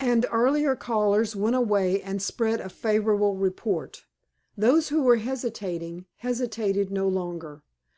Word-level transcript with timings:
And 0.00 0.26
earlier 0.30 0.76
callers 0.76 1.34
went 1.34 1.56
away 1.56 2.02
and 2.02 2.20
spread 2.20 2.60
a 2.60 2.68
favorable 2.68 3.34
report. 3.34 4.04
Those 4.58 4.90
who 4.90 5.00
were 5.00 5.16
hesitating, 5.16 6.04
hesitated 6.18 6.90
no 6.90 7.08
longer. 7.08 7.62